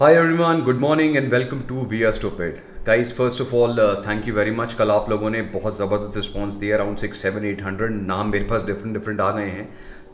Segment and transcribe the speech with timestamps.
[0.00, 2.58] Hi everyone, good morning and welcome to we are Stupid.
[2.86, 6.54] Guys first of all thank you very much कल आप लोगों ने बहुत ज़बरदस्त रिस्पॉन्स
[6.56, 9.64] दिया around six seven eight hundred नाम मेरे पास डिफरेंट डिफरेंट आ गए हैं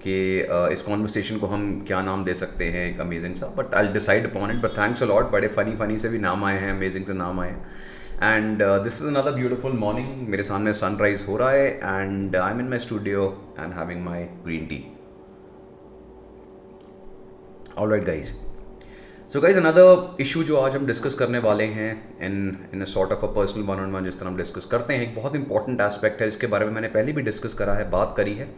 [0.04, 3.74] कि uh, इस कॉन्वर्सेशन को हम क्या नाम दे सकते हैं एक अमेजिंग सा but
[3.74, 6.71] I decide upon it but thanks lot बड़े फ़नी फ़नी से भी नाम आए हैं
[6.71, 8.32] अमेजिंग से नाम आए हैं.
[8.35, 12.60] And this is another beautiful morning मेरे सामने सनराइज हो रहा है and I am
[12.60, 13.28] in my studio
[13.60, 14.85] and having my green tea
[17.78, 18.32] all right guys
[19.34, 21.90] so guys another issue जो आज हम डिस्कस करने वाले हैं
[22.24, 22.34] in
[22.74, 25.02] in a sort of a personal one on one जिस तरह हम डिस्कस करते हैं,
[25.02, 28.14] एक बहुत इंपॉर्टेंट एस्पेक्ट है, इसके बारे में मैंने पहले भी डिस्कस करा है, बात
[28.16, 28.48] करी है।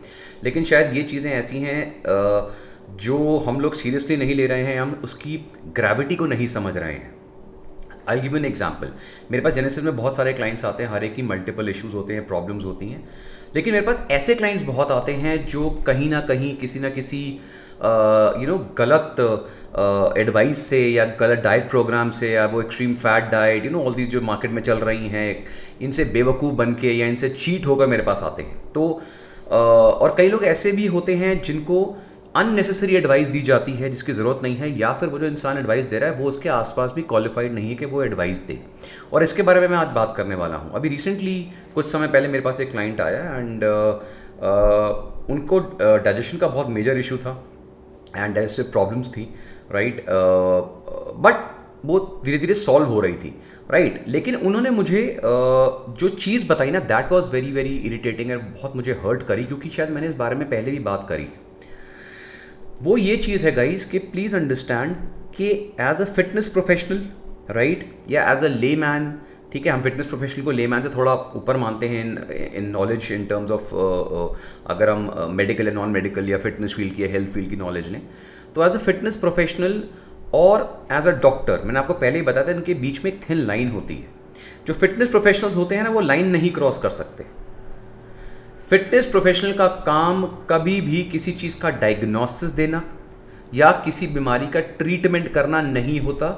[0.45, 5.01] लेकिन शायद ये चीज़ें ऐसी हैं जो हम लोग सीरियसली नहीं ले रहे हैं, हम
[5.05, 5.39] उसकी
[5.77, 7.15] ग्रेविटी को नहीं समझ रहे हैं।
[8.09, 8.93] आई गिव एन एग्ज़ाम्पल
[9.31, 12.15] मेरे पास जेनेसिस में बहुत सारे क्लाइंट्स आते हैं, हर एक की मल्टीपल इशूज़ होते
[12.15, 13.09] हैं प्रॉब्लम्स होती हैं।
[13.57, 17.21] लेकिन मेरे पास ऐसे क्लाइंट्स बहुत आते हैं जो कहीं ना कहीं किसी ना किसी
[18.41, 19.21] यू नो गलत
[20.19, 23.95] एडवाइस से या गलत डाइट प्रोग्राम से या वो extreme fat diet you know all
[23.95, 25.45] these जो मार्केट में चल रही हैं,
[25.81, 28.89] इनसे बेवकूफ़ बन के या इनसे चीट होकर मेरे पास आते हैं। तो
[29.51, 31.81] और कई लोग ऐसे भी होते हैं जिनको
[32.37, 35.85] अननेसेसरी एडवाइस दी जाती है जिसकी ज़रूरत नहीं है या फिर वो जो इंसान एडवाइस
[35.87, 38.59] दे रहा है वो उसके आसपास भी क्वालिफाइड नहीं है कि वो एडवाइस दे।
[39.13, 41.35] और इसके बारे में मैं आज बात करने वाला हूँ। अभी रिसेंटली
[41.75, 46.69] कुछ समय पहले मेरे पास एक क्लाइंट आया एंड uh, उनको डाइजेशन uh, का बहुत
[46.69, 47.33] मेजर इशू था
[48.17, 49.29] एंड डाइजेस्टिव प्रॉब्लम्स थी
[49.73, 53.35] राइट बट uh, वो धीरे धीरे सॉल्व हो रही थी
[53.71, 54.09] राइट right?
[54.09, 58.77] लेकिन उन्होंने मुझे uh, जो चीज़ बताई ना that was very very irritating और बहुत
[58.77, 61.29] मुझे हर्ट करी क्योंकि शायद मैंने इस बारे में पहले भी बात करी।
[62.83, 64.95] वो ये चीज़ है गाइज़ कि प्लीज़ अंडरस्टैंड
[65.37, 65.47] कि
[65.81, 67.03] as a fitness professional
[67.51, 69.13] right या एज अ ले मैन
[69.53, 72.05] ठीक है, हम फिटनेस प्रोफेशनल को लेमैन से थोड़ा ऊपर मानते हैं
[72.55, 73.75] in knowledge in terms of
[74.73, 77.89] अगर हम मेडिकल या नॉन मेडिकल या फिटनेस फ़ील्ड की या हेल्थ फ़ील्ड की नॉलेज
[77.93, 78.01] लें
[78.55, 79.83] तो एज अ फिटनेस प्रोफेशनल
[80.35, 83.39] और एज अ डॉक्टर मैंने आपको पहले ही बताया था इनके बीच में एक थिन
[83.47, 84.15] लाइन होती है।
[84.67, 87.25] जो फिटनेस प्रोफेशनल्स होते हैं ना, वो लाइन नहीं क्रॉस कर सकते।
[88.71, 92.83] फिटनेस प्रोफेशनल का काम कभी भी किसी चीज़ का डायग्नोसिस देना
[93.55, 96.31] या किसी बीमारी का ट्रीटमेंट करना नहीं होता।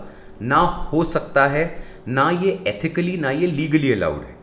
[0.43, 1.65] ना हो सकता है,
[2.09, 4.37] ना ये एथिकली ना ये लीगली अलाउड है।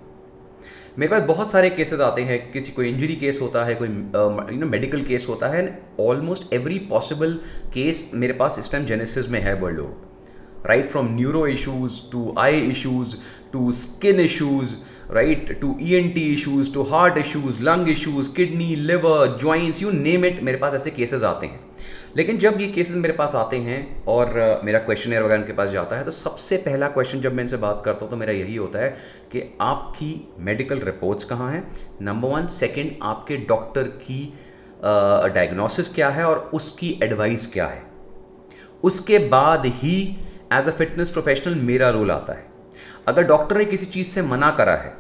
[1.00, 4.60] मेरे पास बहुत सारे केसेस आते हैं, किसी कोई इंजरी केस होता है, कोई यू
[4.60, 5.64] नो मेडिकल केस होता है
[6.00, 7.40] ऑलमोस्ट एवरी पॉसिबल
[7.74, 12.60] केस मेरे पास इस टाइम जेनेसिस में है world right from neuro issues to eye
[12.62, 13.16] issues
[14.20, 14.76] issues
[15.12, 19.92] right to E N T issues to heart issues lung issues kidney liver joints you
[19.92, 21.60] name it मेरे पास ऐसे cases आते हैं।
[22.18, 25.98] लेकिन जब ये केसेस मेरे पास आते हैं और मेरा क्वेश्चन वगैरह उनके पास जाता
[25.98, 28.80] है तो सबसे पहला क्वेश्चन जब मैं इनसे बात करता हूँ तो मेरा यही होता
[28.80, 28.90] है
[29.32, 31.64] कि आपकी मेडिकल रिपोर्ट्स कहाँ हैं?
[32.02, 34.34] नंबर वन सेकेंड आपके डॉक्टर की
[35.36, 37.84] डायग्नोसिस क्या है और उसकी एडवाइस क्या है?
[38.84, 40.18] उसके बाद ही
[40.54, 42.55] एज अ फिटनेस प्रोफेशनल मेरा रोल आता है।
[43.08, 44.94] अगर डॉक्टर ने किसी चीज़ से मना करा है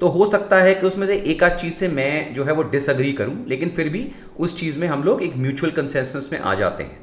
[0.00, 2.62] तो हो सकता है कि उसमें से एक आध चीज़ से मैं जो है वो
[2.62, 6.54] डिसअग्री करूँ, लेकिन फिर भी उस चीज़ में हम लोग एक म्यूचुअल कंसेंसस में आ
[6.54, 6.98] जाते हैं।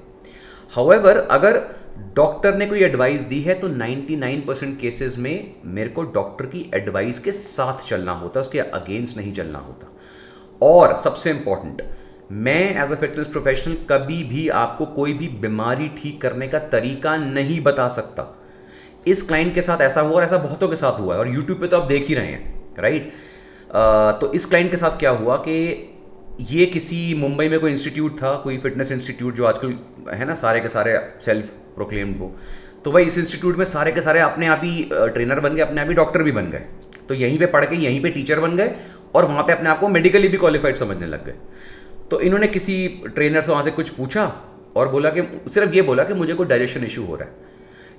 [0.72, 1.62] हाउएवर अगर
[2.16, 6.70] डॉक्टर ने कोई एडवाइस दी है तो 99 परसेंट केसेज में मेरे को डॉक्टर की
[6.76, 9.92] एडवाइस के साथ चलना होता, उसके अगेंस्ट नहीं चलना होता।
[10.62, 11.82] और सबसे इंपॉर्टेंट
[12.32, 17.16] मैं एज अ फिटनेस प्रोफेशनल कभी भी आपको कोई भी बीमारी ठीक करने का तरीका
[17.18, 18.24] नहीं बता सकता।
[19.08, 21.60] इस क्लाइंट के साथ ऐसा हुआ और ऐसा बहुतों के साथ हुआ है और यूट्यूब
[21.62, 23.12] पे तो आप देख ही रहे हैं राइट
[24.22, 25.90] तो इस क्लाइंट के साथ क्या हुआ कि
[26.42, 29.76] ये किसी मुंबई में कोई इंस्टीट्यूट था, कोई फिटनेस इंस्टीट्यूट जो आजकल
[30.14, 32.32] है ना, सारे के सारे सेल्फ प्रोक्लेम्ड वो।
[32.86, 35.82] तो भाई इस इंस्टीट्यूट में सारे के सारे अपने आप ही ट्रेनर बन गए, अपने
[35.82, 36.66] आप ही डॉक्टर भी बन गए।
[37.10, 38.76] तो यहीं पे पढ़ के, यहीं पे टीचर बन गए
[39.16, 41.36] और वहाँ पे अपने आप को मेडिकली भी क्वालिफाइड समझने लग गए।
[42.12, 44.26] तो इन्होंने किसी ट्रेनर से वहाँ से कुछ पूछा
[44.76, 45.22] और बोला कि,
[45.52, 47.52] सिर्फ़ ये बोला कि मुझे कोई डाइजेशन इशू हो रहा है।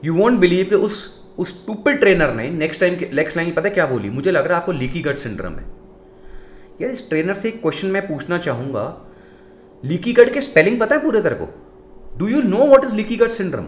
[0.04, 1.02] यू वॉन्ट बिलीव कि उस
[1.38, 4.10] उस टूपिड ट्रेनर ने नेक्स्ट टाइम नेक्स्ट लाइन पता है क्या बोली?
[4.10, 5.64] मुझे लग रहा है आपको लीकी गट सिंड्रम है।
[6.80, 8.84] यार इस ट्रेनर से एक क्वेश्चन मैं पूछना चाहूँगा
[9.82, 11.48] लीकी गट के स्पेलिंग पता है पूरे तरह को?
[12.18, 13.66] Do you know what is leaky gut syndrome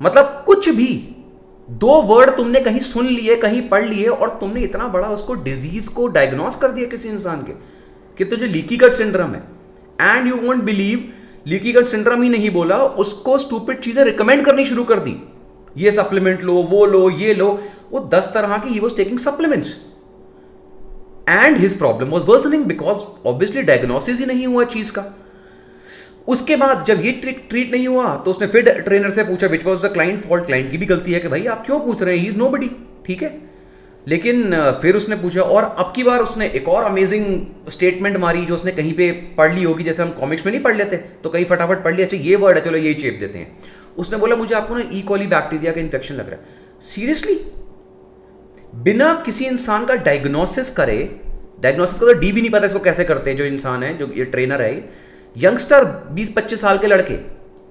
[0.00, 0.86] मतलब कुछ भी,
[1.68, 5.88] दो वर्ड तुमने कहीं सुन लिए, कहीं पढ़ लिए और तुमने इतना बड़ा उसको डिज़ीज़
[5.94, 7.52] को डायग्नोस कर दिया किसी इंसान के
[8.18, 9.42] कि तुझे लीकी गट सिंड्रम है।
[10.00, 11.12] And you won't believe
[11.46, 15.16] leaky gut syndrome ही नहीं बोला, उसको स्टूपिड चीज़ें रिकमेंड करनी शुरू कर दी।
[15.76, 17.48] ये सप्लीमेंट लो, वो लो, ये लो,
[17.92, 19.76] वो दस तरह की ही was taking supplements
[21.28, 25.04] and his problem was worsening because obviously diagnosis ही नहीं हुआ चीज़ का।
[26.28, 29.66] उसके बाद जब ये ट्रिक ट्रीट नहीं हुआ तो उसने फिर ट्रेनर से पूछा which
[29.66, 32.16] was the client fault client की भी गलती है कि भाई आप क्यों पूछ रहे
[32.16, 32.22] हैं?
[32.22, 32.70] ही इज़ नो बडी
[33.06, 33.28] ठीक है?
[34.06, 38.54] लेकिन फिर उसने पूछा, और अब की बार उसने एक और अमेजिंग स्टेटमेंट मारी जो
[38.54, 41.44] उसने कहीं पे पढ़ ली होगी, जैसे हम कॉमिक्स में नहीं पढ़ लेते तो कहीं
[41.46, 43.58] फटाफट पढ़ लिया अच्छा ये वर्ड है, चलो यही चेप देते हैं।
[43.98, 47.40] उसने बोला, मुझे आपको ना ई कॉली बैक्टीरिया का इन्फेक्शन लग रहा है। सीरियसली
[48.82, 50.98] बिना किसी इंसान का डायग्नोसिस करे
[51.60, 54.12] डायग्नोसिस का तो डी भी नहीं पता इसको कैसे करते हैं, जो इंसान है, जो
[54.16, 54.88] ये ट्रेनर है
[55.36, 57.18] यंगस्टर 20-25 साल के लड़के,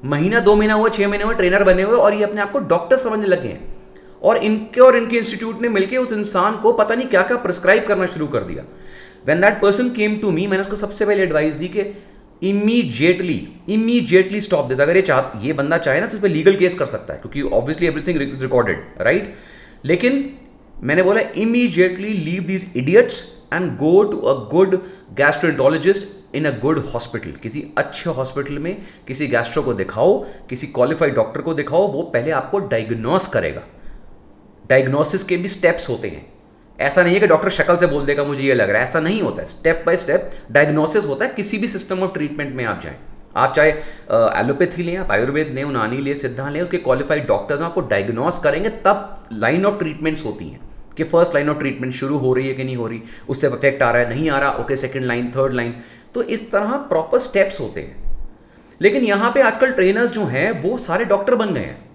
[0.03, 2.59] महीना, दो महीना हुआ, छह महीने हुए ट्रेनर बने हुए, और ये अपने आप को
[2.67, 3.74] डॉक्टर समझने लगे हैं।
[4.21, 7.85] और इनके और इनके इंस्टीट्यूट ने मिलकर उस इंसान को पता नहीं क्या क्या प्रिस्क्राइब
[7.87, 8.63] करना शुरू कर दिया।
[9.27, 11.93] When that person came to me मैंने उसको सबसे पहले एडवाइस दी कि
[12.41, 16.55] इमीजिएटली इमीजिएटली स्टॉप दिस अगर ये चाह, ये बंदा चाहे ना तो इस पर लीगल
[16.55, 19.33] केस कर सकता है, क्योंकि obviously everything is recorded right
[19.85, 20.29] लेकिन
[20.83, 23.23] मैंने बोला immediately leave these idiots
[23.53, 24.75] and go to a good
[25.17, 28.75] gastroenterologist in a good hospital किसी अच्छे हॉस्पिटल में
[29.07, 30.17] किसी गैस्ट्रो को दिखाओ,
[30.49, 33.61] किसी क्वालिफाइड डॉक्टर को दिखाओ, वो पहले आपको डायग्नोस करेगा।
[34.69, 36.33] डायग्नोसिस के भी स्टेप्स होते हैं।
[36.79, 38.99] ऐसा नहीं है कि डॉक्टर शक्ल से बोल देगा, मुझे ये लग रहा है। ऐसा
[38.99, 42.65] नहीं होता है। स्टेप बाय स्टेप डायग्नोसिस होता है, किसी भी सिस्टम ऑफ़ ट्रीटमेंट में
[42.65, 42.95] आप जाएँ।
[43.35, 43.71] आप चाहे
[44.39, 48.69] एलोपैथी लें, आप आयुर्वेद लें, उनानी लें सिद्धा लें, उसके क्वालिफाइड डॉक्टर्स आपको डायग्नोस करेंगे,
[48.69, 50.59] तब लाइन ऑफ़ ट्रीटमेंट्स होती हैं।
[50.97, 53.83] कि फ़र्स्ट लाइन ऑफ़ ट्रीटमेंट शुरू हो रही है कि नहीं हो रही, उससे इफ़ेक्ट
[53.83, 55.75] आ रहा है, नहीं आ रहा okay second line third line
[56.13, 58.17] तो इस तरह प्रॉपर स्टेप्स होते हैं।
[58.81, 61.94] लेकिन यहाँ पे आजकल ट्रेनर्स जो हैं, वो सारे डॉक्टर बन गए हैं।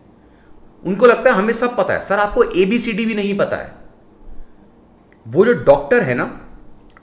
[0.85, 3.73] उनको लगता है हमें सब पता है। सर, आपको एबीसीडी भी नहीं पता है।
[5.27, 6.41] वो जो डॉक्टर है ना,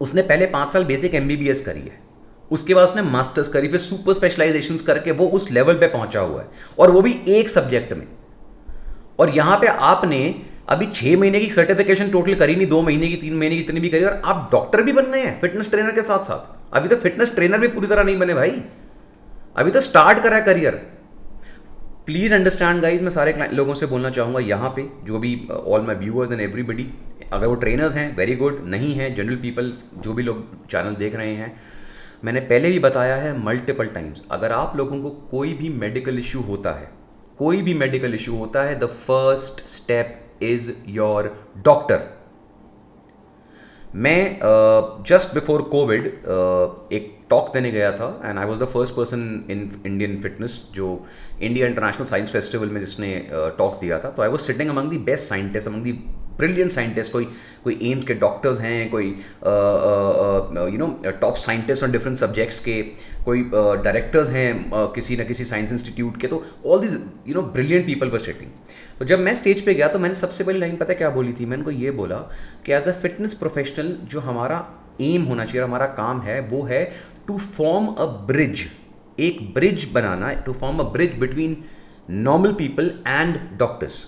[0.01, 1.99] उसने पहले पाँच साल बेसिक एमबीबीएस करी है।
[2.51, 6.41] उसके बाद उसने मास्टर्स करी, फिर सुपर स्पेशलाइजेशन करके वो उस लेवल पे पहुँचा हुआ
[6.41, 6.47] है।
[6.79, 8.07] और वो भी एक सब्जेक्ट में।
[9.19, 10.19] और यहाँ पे आपने
[10.69, 13.79] अभी छह महीने की सर्टिफिकेशन टोटल करी नहीं, दो महीने की, तीन महीने की इतनी
[13.79, 16.89] भी करी, और आप डॉक्टर भी बन गए हैं फिटनेस ट्रेनर के साथ साथ अभी
[16.89, 18.61] तो फिटनेस ट्रेनर भी पूरी तरह नहीं बने भाई।
[19.55, 20.81] अभी तो स्टार्ट करा है करियर
[22.07, 25.95] प्लीज़ अंडरस्टैंड गाइज़ मैं सारे लोगों से बोलना चाहूँगा यहाँ पे, जो भी all my
[25.95, 26.87] viewers and everybody
[27.33, 29.73] अगर वो ट्रेनर्स हैं वेरी गुड नहीं है जनरल पीपल
[30.03, 31.51] जो भी लोग चैनल देख रहे हैं,
[32.25, 36.41] मैंने पहले भी बताया है मल्टीपल टाइम्स अगर आप लोगों को कोई भी मेडिकल इशू
[36.41, 36.89] होता है,
[37.37, 41.33] कोई भी मेडिकल इशू होता है the first step is your
[41.65, 42.09] doctor
[43.95, 46.05] मैं जस्ट बिफोर कोविड
[46.93, 50.89] एक टॉक देने गया था and I was the first person in Indian fitness जो
[51.41, 54.89] इंडिया इंटरनेशनल साइंस फेस्टिवल में जिसने टॉक uh, दिया था तो I was sitting among
[54.89, 55.99] the best scientist among the
[56.37, 57.25] brilliant scientist कोई
[57.63, 59.05] कोई एम्स के डॉक्टर्स हैं कोई
[60.71, 60.87] you know
[61.21, 62.81] top scientist on different subjects के
[63.25, 67.35] कोई डायरेक्टर्स uh, हैं uh, किसी ना किसी साइंस इंस्टीट्यूट के तो all these you
[67.35, 68.51] know brilliant people पर सिटिंग
[68.99, 71.45] तो जब मैं स्टेज पे गया तो मैंने सबसे पहले लाइन पता क्या बोली थी?
[71.45, 72.17] मैंने को ये बोला
[72.65, 74.65] कि एज अ फिटनेस प्रोफेशनल जो हमारा
[75.01, 76.83] एम होना चाहिए हमारा काम है वो है
[77.27, 78.65] टू फॉर्म अ ब्रिज
[79.19, 81.57] एक bridge banana to form a bridge between
[82.09, 84.03] normal people and doctors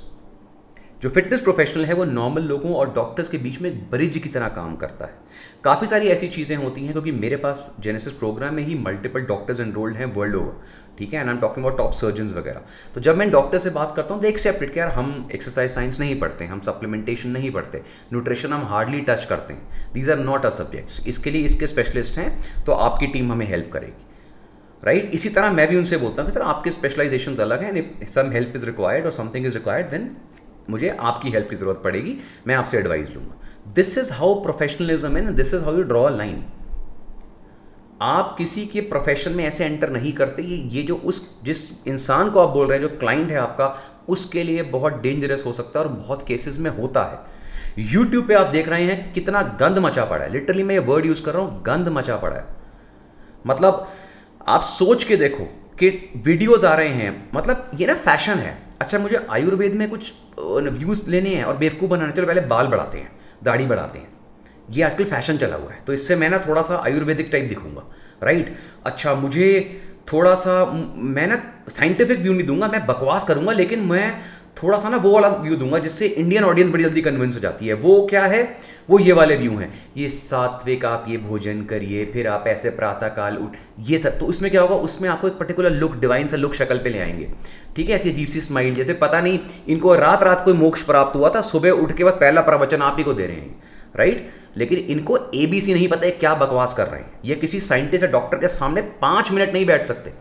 [1.02, 4.30] जो फिटनेस प्रोफेशनल है, वो नॉर्मल लोगों और डॉक्टर्स के बीच में एक ब्रिज की
[4.30, 5.14] तरह काम करता है।
[5.64, 9.60] काफ़ी सारी ऐसी चीज़ें होती हैं क्योंकि मेरे पास जेनेसिस प्रोग्राम में ही मल्टीपल डॉक्टर्स
[9.60, 12.62] एनरोल्ड हैं वर्ल्ड ओवर ठीक है and I am talking about top surgeon वगैरह।
[12.96, 16.20] तो जब मैं डॉक्टर से बात करता हूँ तो एक्सेप्ट यार हम एक्सरसाइज साइंस नहीं
[16.20, 17.82] पढ़ते, हम सप्लीमेंटेशन नहीं पढ़ते
[18.12, 22.18] न्यूट्रिशन हम हार्डली टच करते हैं। These are not a subjects इसके लिए इसके स्पेशलिस्ट
[22.18, 24.06] हैं तो आपकी टीम हमें हेल्प करेगी।
[24.84, 25.16] Right right?
[25.16, 28.10] इसी तरह मैं भी उनसे बोलता हूँ कि सर, आपके स्पेशलाइजेशन अलग हैं and if
[28.10, 30.16] some help is required और समथिंग इज़ रिक्वायर्ड देन
[30.70, 32.18] मुझे आपकी हेल्प की ज़रूरत पड़ेगी,
[32.48, 36.44] मैं आपसे एडवाइस लूँगा। दिस इज़ हाउ प्रोफेशनलिज्म है this is how you draw line
[38.02, 42.30] आप किसी के प्रोफेशन में ऐसे एंटर नहीं करते ये ये जो उस, जिस इंसान
[42.30, 43.76] को आप बोल रहे हैं, जो क्लाइंट है आपका,
[44.10, 48.34] उसके लिए बहुत डेंजरस हो सकता है और बहुत केसेस में होता है। यूट्यूब पे
[48.34, 51.34] आप देख रहे हैं कितना गंद मचा पड़ा है। लिटरली मैं ये वर्ड यूज़ कर
[51.34, 52.46] रहा हूँ, गंद मचा पड़ा है।
[53.48, 53.88] मतलब
[54.48, 55.44] आप सोच के देखो
[55.80, 60.12] कि वीडियोज़ आ रहे हैं मतलब ये ना फ़ैशन है। अच्छा मुझे आयुर्वेद में कुछ
[60.40, 63.12] व्यूज़ लेने हैं और बेवकूफ़ बनाने। चलो, पहले बाल बढ़ाते हैं,
[63.44, 64.08] दाढ़ी बढ़ाते हैं।
[64.70, 67.84] ये आजकल फ़ैशन चला हुआ है तो इससे मैं ना थोड़ा सा आयुर्वेदिक टाइप दिखूँगा
[68.24, 68.54] राइट
[68.86, 69.48] अच्छा मुझे
[70.12, 70.54] थोड़ा सा
[70.96, 74.20] मैं ना साइंटिफिक व्यू नहीं दूँगा, मैं बकवास करूँगा, लेकिन मैं
[74.64, 77.68] थोड़ा सा ना वो वाला व्यू दूँगा जिससे इंडियन ऑडियंस बड़ी जल्दी कन्विंस हो जाती
[77.68, 78.58] है। वो क्या है?
[78.90, 83.08] वो ये वाले व्यू हैं। ये सात्विक आप ये भोजन करिए, फिर आप ऐसे प्रातः
[83.08, 84.76] काल उठ, ये सब। तो उसमें क्या होगा?
[84.76, 87.30] उसमें आपको एक पर्टिकुलर लुक डिवाइन सा लुक शक्ल पे ले आएँगे।
[87.76, 87.96] ठीक है?
[87.96, 91.42] ऐसी अजीब सी स्माइल जैसे पता नहीं इनको रात रात कोई मोक्ष प्राप्त हुआ था,
[91.42, 93.64] सुबह उठ के बाद पहला प्रवचन आप ही को दे रहे हैं।
[93.96, 98.06] राइट लेकिन इनको एबीसी नहीं पता है क्या बकवास कर रहे हैं। ये किसी साइंटिस्ट
[98.06, 100.14] या डॉक्टर के सामने पाँच मिनट नहीं बैठ सकते।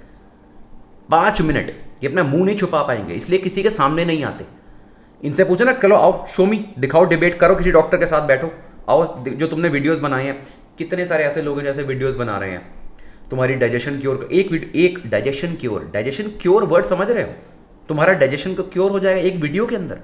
[1.11, 4.45] पाँच मिनट ये अपना मुँह नहीं छुपा पाएँगे, इसलिए किसी के सामने नहीं आते।
[5.21, 8.51] इनसे पूछो ना, चलो आओ शो मी दिखाओ डिबेट करो, किसी डॉक्टर के साथ बैठो।
[8.89, 10.43] आओ जो तुमने वीडियोस बनाए हैं,
[10.79, 12.63] कितने सारे ऐसे लोग हैं जैसे वीडियोस बना रहे हैं?
[13.31, 17.33] तुम्हारी डाइजेशन क्योर एक एक digestion cure digestion cure word समझ रहे हो?
[17.89, 19.99] तुम्हारा डाइजेशन को क्योर हो जाएगा एक वीडियो के अंदर।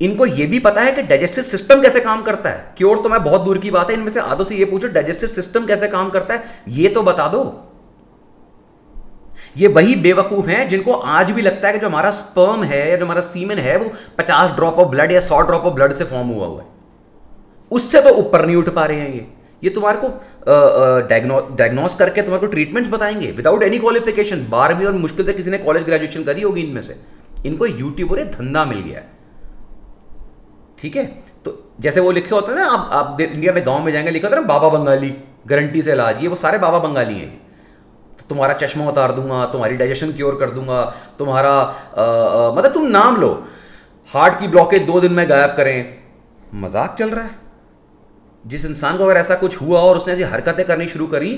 [0.00, 3.22] इनको ये भी पता है कि डाइजेस्टिव सिस्टम कैसे काम करता है। क्योर तो मैं
[3.24, 6.10] बहुत दूर की बात है, इनमें से आधो से ये पूछो डाइजेस्टिव सिस्टम कैसे काम
[6.10, 6.44] करता है?
[6.68, 7.42] ये तो बता दो।
[9.56, 12.96] ये वही बेवकूफ़ हैं जिनको आज भी लगता है कि जो हमारा स्पर्म है, या
[12.96, 16.04] जो हमारा सीमेन है, वो 50 ड्रॉप ऑफ़ ब्लड या सौ ड्रॉप ऑफ़ ब्लड से
[16.04, 16.66] फॉर्म हुआ हुआ है।
[17.70, 19.26] उससे तो ऊपर नहीं उठ पा रहे हैं ये।
[19.62, 20.08] ये तुम्हारे को
[21.08, 25.58] डायग्नोस करके तुम्हारे को ट्रीटमेंट्स बताएँगे विदाउट एनी क्वालिफिकेशन बारहवीं और मुश्किल से किसी ने
[25.58, 26.96] कॉलेज ग्रेजुएशन करी होगी इनमें से।
[27.46, 29.10] इनको यूट्यूब और धंधा मिल गया है।
[30.78, 31.04] ठीक है?
[31.44, 34.28] तो जैसे वो लिखे होते हैं ना, आप आप इंडिया में गाँव में जाएँगे, लिखा
[34.28, 35.14] होता है ना, बाबा बंगाली
[35.46, 37.40] गारंटी से इलाज, ये वो सारे बाबा बंगाली हैं।
[38.32, 40.82] तुम्हारा चश्मा उतार दूँगा तुम्हारी डाइजेशन क्योर कर दूँगा
[41.18, 43.30] तुम्हारा आ, मतलब तुम नाम लो।
[44.10, 45.76] हार्ट की ब्लॉकेज दो दिन में गायब करें।
[46.62, 47.40] मज़ाक चल रहा है।
[48.44, 51.34] जिस इंसान को अगर ऐसा कुछ हुआ और उसने ऐसी हरकतें करनी शुरू करी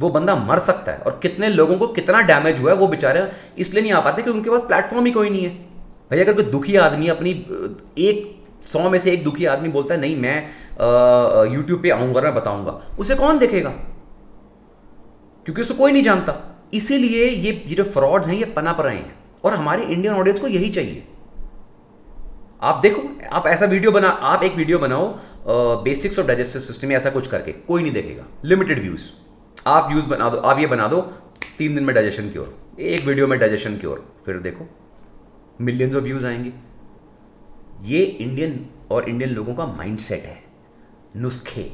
[0.00, 3.26] वो बंदा मर सकता है। और कितने लोगों को कितना डैमेज हुआ है वो बेचारे
[3.58, 5.50] इसलिए नहीं आ पाते कि उनके पास प्लेटफॉर्म ही कोई नहीं है।
[6.10, 7.30] भाई अगर कोई दुखी आदमी अपनी
[7.98, 8.24] एक
[8.66, 12.80] सौ में से एक दुखी आदमी बोलता है नहीं मैं यूट्यूब पे आऊँगा मैं बताऊँगा।
[12.98, 13.72] उसे कौन देखेगा?
[15.48, 16.32] क्योंकि उसे कोई नहीं जानता।
[16.74, 19.14] इसीलिए ये जो फ्रॉड्स हैं, ये पनप रहे हैं।
[19.44, 21.06] और हमारे इंडियन ऑडियंस को यही चाहिए।
[22.62, 25.06] आप देखो, आप ऐसा वीडियो बना, आप एक वीडियो बनाओ
[25.84, 29.04] बेसिक्स ऑफ़ डाइजेस्टिव सिस्टम ऐसा कुछ करके, कोई नहीं देखेगा। लिमिटेड व्यूज़
[29.66, 31.00] आप व्यूज़ बना दो, आप ये बना दो,
[31.58, 34.68] तीन दिन में डाइजेशन क्योर एक वीडियो में डाइजेशन क्योर फिर देखो
[35.60, 36.52] मिलियंस ऑफ़ व्यूज़ आएँगे।
[37.84, 40.42] ये इंडियन और इंडियन लोगों का माइंडसेट है।
[41.16, 41.70] नुस्खे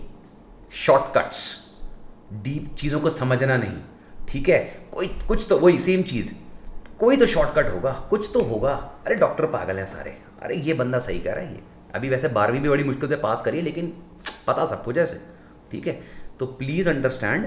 [0.73, 1.63] शॉर्टकट्स
[2.35, 3.76] डीप चीज़ों को समझना नहीं,
[4.29, 4.59] ठीक है?
[4.93, 6.33] कोई, कुछ तो वही सेम चीज़।
[6.99, 8.73] कोई तो शॉर्टकट होगा, कुछ तो होगा।
[9.07, 11.61] अरे डॉक्टर पागल है सारे। अरे ये बंदा सही कह रहा है, ये।
[11.95, 13.93] अभी वैसे बारहवीं भी बड़ी मुश्किल से पास करिए लेकिन
[14.47, 15.21] पता सब कुछ ऐसे,
[15.71, 16.00] ठीक है?
[16.38, 17.47] तो प्लीज़ अंडरस्टैंड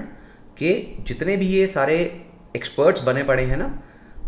[0.58, 1.96] कि जितने भी ये सारे
[2.56, 3.78] एक्सपर्ट्स बने पड़े हैं ना,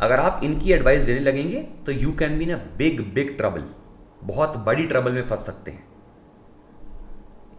[0.00, 3.64] अगर आप इनकी एडवाइस देने लगेंगे तो you can be in a big big trouble
[4.25, 5.85] बहुत बड़ी ट्रबल में फंस सकते हैं।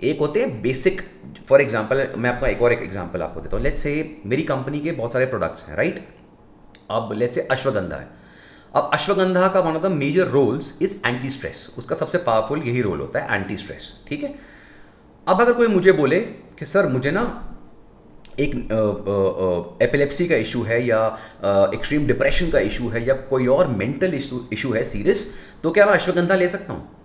[0.04, 1.02] एक होते हैं बेसिक
[1.48, 3.94] फॉर एग्ज़ाम्पल मैं आपको एक और एक एग्ज़ाम्पल आपको देता हूँ। लेट्स से
[4.26, 6.06] मेरी कंपनी के बहुत सारे प्रोडक्ट्स हैं राइट
[6.92, 8.08] अब लेट्स से अश्वगंधा है।
[8.74, 12.82] अब अश्वगंधा का one of the major roles is anti stress उसका सबसे पावरफुल यही
[12.82, 14.34] रोल होता है एंटी स्ट्रेस ठीक है?
[15.28, 17.24] अब अगर कोई मुझे बोले कि, सर, मुझे ना
[18.40, 18.56] एक
[19.82, 21.06] एपिलेप्सी का इशू है या
[21.74, 25.26] एक्सट्रीम डिप्रेशन का इशू है या कोई और मेंटल इशू है सीरियस
[25.64, 27.01] तो क्या मैं अश्वगंधा ले सकता हूँ?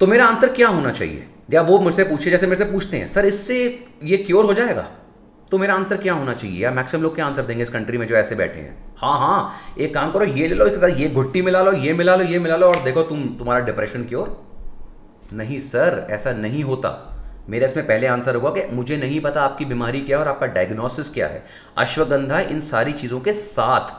[0.00, 1.26] तो मेरा आंसर क्या होना चाहिए?
[1.50, 4.88] या वो मुझसे पूछे, जैसे मेरे से पूछते हैं, सर, इससे ये क्योर हो जाएगा?
[5.50, 6.62] तो मेरा आंसर क्या होना चाहिए?
[6.62, 8.94] या मैक्सिमम लोग क्या आंसर देंगे इस कंट्री में जो ऐसे बैठे हैं?
[8.98, 11.92] हाँ हाँ एक काम करो, ये ले लो, इसके साथ ये घुट्टी मिला लो, ये
[11.92, 14.48] मिला लो, ये मिला लो, और देखो तुम, तुम्हारा डिप्रेशन क्योर
[15.32, 17.14] नहीं, सर, ऐसा नहीं होता।
[17.48, 20.46] मेरा इसमें पहले आंसर हुआ कि मुझे नहीं पता आपकी बीमारी क्या है और आपका
[20.46, 21.44] डायग्नोसिस क्या है।
[21.78, 23.90] अश्वगंधा इन सारी चीज़ों के साथ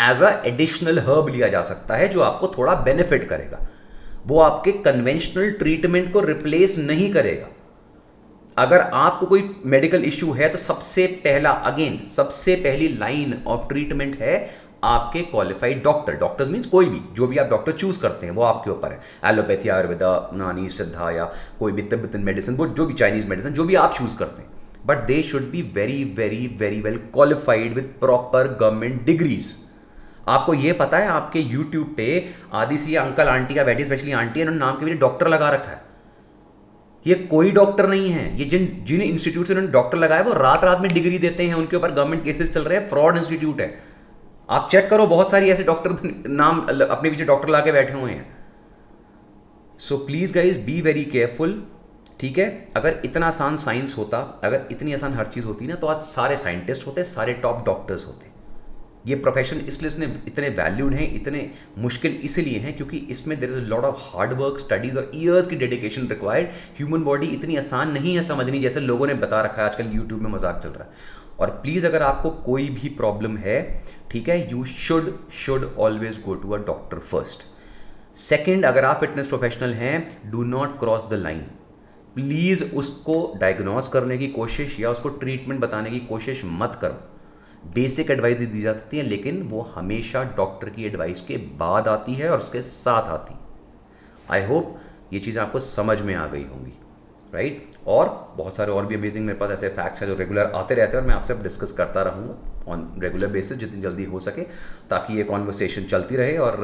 [0.00, 3.66] एज अ एडिशनल हर्ब लिया जा सकता है, जो आपको थोड़ा बेनिफिट करेगा।
[4.26, 7.48] वो आपके कन्वेंशनल ट्रीटमेंट को रिप्लेस नहीं करेगा।
[8.56, 14.16] अगर आपको कोई मेडिकल इश्यू है तो सबसे पहला अगेन सबसे पहली लाइन ऑफ़ ट्रीटमेंट
[14.20, 14.38] है
[14.84, 18.42] आपके क्वालिफाइड डॉक्टर डॉक्टर्स मीन्स कोई भी, जो भी आप डॉक्टर चूज़ करते हैं, वो
[18.42, 21.24] आपके ऊपर है। एलोपैथी आयुर्वेदा नानी सिद्धा या
[21.58, 24.50] कोई भी तिब्बतन मेडिसिन वो जो भी चाइनीज़ मेडिसिन जो भी आप चूज़ करते हैं।
[24.86, 29.54] But they should be very very very well qualified with proper government degrees
[30.28, 34.40] आपको ये पता है, आपके यूट्यूब पे आदि सी अंकल आंटी का बैठी स्पेशली आंटी
[34.40, 35.84] है नाम के भी डॉक्टर लगा रखा है।
[37.06, 40.64] ये कोई डॉक्टर नहीं है। ये जिन जिन इंस्टीट्यूट से उन्होंने डॉक्टर लगाया, वो रात
[40.64, 43.74] रात में डिग्री देते हैं, उनके ऊपर गवर्नमेंट केसेस चल रहे हैं फ्रॉड इंस्टीट्यूट है।
[44.50, 48.10] आप चेक करो, बहुत सारी ऐसे डॉक्टर नाम अपने पीछे डॉक्टर ला के बैठे हुए
[48.10, 48.36] हैं।
[49.80, 51.62] So please guys be very careful
[52.20, 52.68] ठीक है?
[52.76, 56.36] अगर इतना आसान साइंस होता, अगर इतनी आसान हर चीज़ होती ना तो आज सारे
[56.36, 58.34] साइंटिस्ट होते, सारे टॉप डॉक्टर्स होते।
[59.06, 63.64] ये प्रोफेशन इसलिए इसने इतने वैल्यूड हैं, इतने मुश्किल इसलिए हैं क्योंकि इसमें there is
[63.64, 66.48] lot of hard work studies और ईयर्स की डेडिकेशन रिक्वायर्ड
[66.78, 70.22] ह्यूमन बॉडी इतनी आसान नहीं है समझनी जैसे लोगों ने बता रखा है आजकल यूट्यूब
[70.22, 73.60] में मज़ाक चल रहा है। और प्लीज़ अगर आपको कोई भी प्रॉब्लम है,
[74.10, 75.12] ठीक है you should
[75.44, 77.46] should always go to a doctor first
[78.18, 81.40] second अगर आप फिटनेस प्रोफेशनल हैं do not cross the line
[82.14, 87.02] please उसको डायग्नोस करने की कोशिश या उसको ट्रीटमेंट बताने की कोशिश मत करो।
[87.74, 92.14] बेसिक एडवाइस दी जा सकती है, लेकिन वो हमेशा डॉक्टर की एडवाइस के बाद आती
[92.14, 93.34] है और उसके साथ आती
[94.30, 94.76] आई होप
[95.12, 96.72] ये चीज़ आपको समझ में आ गई होंगी।
[97.36, 100.74] राइट और बहुत सारे और भी अमेजिंग मेरे पास ऐसे फैक्ट्स हैं जो रेगुलर आते
[100.74, 104.42] रहते हैं और मैं आपसे डिस्कस करता रहूँगा ऑन रेगुलर बेसिस जितनी जल्दी हो सके,
[104.90, 106.56] ताकि ये कॉन्वर्सेशन चलती रहे और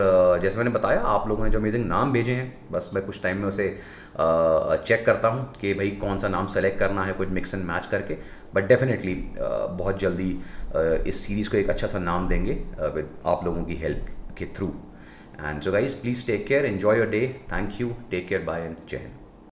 [0.42, 3.36] जैसे मैंने बताया, आप लोगों ने जो अमेजिंग नाम भेजे हैं, बस मैं कुछ टाइम
[3.38, 3.68] में उसे
[4.18, 7.86] चेक करता हूँ कि भाई कौन सा नाम सेलेक्ट करना है, कुछ मिक्स एंड मैच
[7.90, 8.18] करके।
[8.54, 10.30] बट डेफिनेटली बहुत जल्दी
[11.08, 12.52] इस सीरीज़ को एक अच्छा सा नाम देंगे
[12.94, 14.06] विद आप लोगों की हेल्प
[14.38, 14.74] के through
[15.40, 18.76] and so guys please take care enjoy your day thank you take care bye and
[18.88, 19.21] जय हिंद